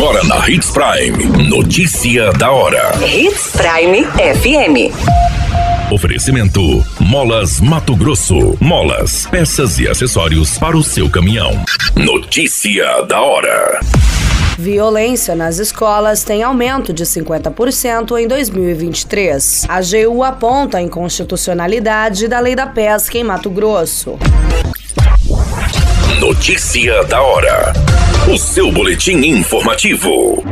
[0.00, 1.46] Agora na Hits Prime.
[1.46, 2.90] Notícia da hora.
[3.06, 5.92] Hits Prime FM.
[5.92, 8.56] Oferecimento: Molas Mato Grosso.
[8.58, 11.50] Molas, peças e acessórios para o seu caminhão.
[11.94, 13.78] Notícia da hora.
[14.58, 19.66] Violência nas escolas tem aumento de 50% em 2023.
[19.68, 24.18] A AGU aponta a inconstitucionalidade da lei da pesca em Mato Grosso.
[26.18, 27.74] Notícia da hora.
[28.28, 30.44] O seu boletim informativo.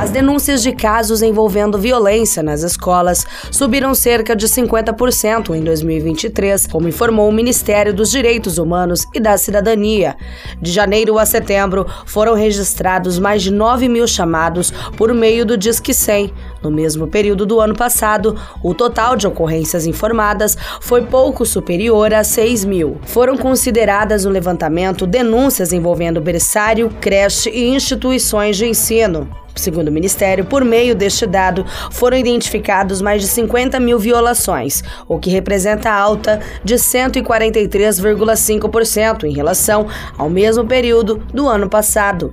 [0.00, 6.88] As denúncias de casos envolvendo violência nas escolas subiram cerca de 50% em 2023, como
[6.88, 10.16] informou o Ministério dos Direitos Humanos e da Cidadania.
[10.60, 15.92] De janeiro a setembro, foram registrados mais de 9 mil chamados por meio do Disque
[15.94, 16.32] 100.
[16.62, 22.22] No mesmo período do ano passado, o total de ocorrências informadas foi pouco superior a
[22.22, 22.98] 6 mil.
[23.02, 29.28] Foram consideradas no levantamento denúncias envolvendo berçário, creche e instituições de ensino.
[29.54, 35.18] Segundo o Ministério, por meio deste dado, foram identificados mais de 50 mil violações, o
[35.18, 39.86] que representa alta de 143,5% em relação
[40.16, 42.32] ao mesmo período do ano passado.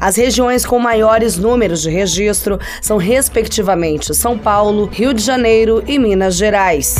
[0.00, 5.98] As regiões com maiores números de registro são, respectivamente, São Paulo, Rio de Janeiro e
[5.98, 6.96] Minas Gerais.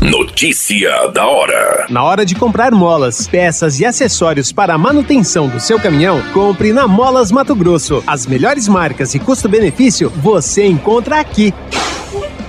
[0.00, 1.86] Notícia da hora.
[1.90, 6.72] Na hora de comprar molas, peças e acessórios para a manutenção do seu caminhão, compre
[6.72, 8.02] na Molas Mato Grosso.
[8.06, 11.52] As melhores marcas e custo-benefício você encontra aqui.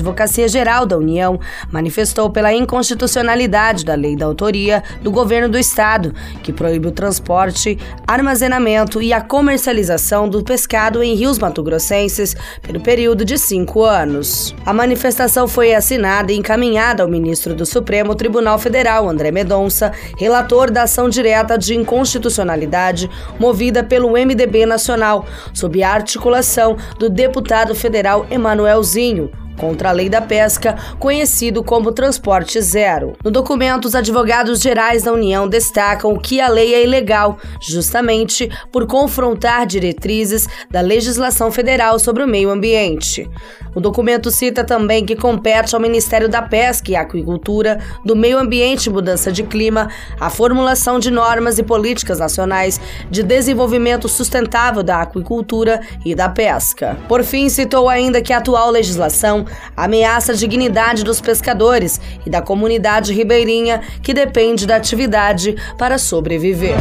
[0.00, 1.38] Advocacia Geral da União
[1.70, 7.78] manifestou pela inconstitucionalidade da lei da autoria do governo do estado, que proíbe o transporte,
[8.06, 14.54] armazenamento e a comercialização do pescado em rios matogrossenses pelo período de cinco anos.
[14.64, 20.70] A manifestação foi assinada e encaminhada ao ministro do Supremo Tribunal Federal, André Medonça, relator
[20.70, 28.26] da ação direta de inconstitucionalidade movida pelo MDB Nacional, sob a articulação do deputado federal
[28.30, 33.12] Emanuelzinho, contra a lei da pesca, conhecido como Transporte Zero.
[33.22, 38.86] No documento, os advogados gerais da União destacam que a lei é ilegal, justamente por
[38.86, 43.28] confrontar diretrizes da legislação federal sobre o meio ambiente.
[43.74, 48.86] O documento cita também que compete ao Ministério da Pesca e Aquicultura, do Meio Ambiente
[48.86, 49.88] e Mudança de Clima,
[50.18, 56.98] a formulação de normas e políticas nacionais de desenvolvimento sustentável da aquicultura e da pesca.
[57.06, 59.44] Por fim, citou ainda que a atual legislação
[59.76, 66.76] ameaça a dignidade dos pescadores e da comunidade ribeirinha que depende da atividade para sobreviver.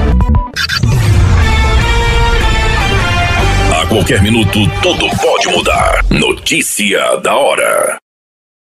[3.82, 6.04] A qualquer minuto, tudo pode mudar.
[6.10, 8.00] Notícia da hora.